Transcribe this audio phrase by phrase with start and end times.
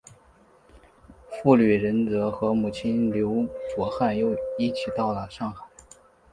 [1.29, 3.45] 傅履仁则和母亲刘
[3.77, 4.17] 倬汉
[4.57, 5.63] 一起到了上海。